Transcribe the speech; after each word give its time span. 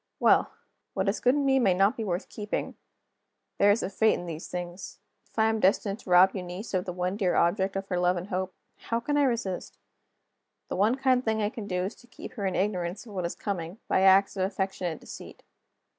Well! 0.19 0.49
what 0.95 1.07
is 1.07 1.19
good 1.19 1.35
in 1.35 1.45
me 1.45 1.59
may 1.59 1.75
not 1.75 1.95
be 1.95 2.03
worth 2.03 2.27
keeping. 2.27 2.73
There 3.59 3.69
is 3.69 3.83
a 3.83 3.89
fate 3.91 4.15
in 4.15 4.25
these 4.25 4.47
things. 4.47 4.97
If 5.29 5.37
I 5.37 5.45
am 5.45 5.59
destined 5.59 5.99
to 5.99 6.09
rob 6.09 6.31
Eunice 6.35 6.73
of 6.73 6.85
the 6.85 6.91
one 6.91 7.17
dear 7.17 7.35
object 7.35 7.75
of 7.75 7.87
her 7.89 7.99
love 7.99 8.17
and 8.17 8.29
hope 8.29 8.55
how 8.77 8.99
can 8.99 9.15
I 9.15 9.21
resist? 9.25 9.77
The 10.69 10.75
one 10.75 10.95
kind 10.95 11.23
thing 11.23 11.39
I 11.39 11.49
can 11.51 11.67
do 11.67 11.83
is 11.83 11.93
to 11.97 12.07
keep 12.07 12.31
her 12.33 12.47
in 12.47 12.55
ignorance 12.55 13.05
of 13.05 13.13
what 13.13 13.27
is 13.27 13.35
coming, 13.35 13.77
by 13.87 14.01
acts 14.01 14.35
of 14.35 14.43
affectionate 14.43 14.99
deceit. 14.99 15.43